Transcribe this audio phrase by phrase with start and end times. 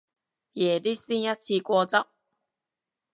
[0.53, 2.07] 夜啲先一次過執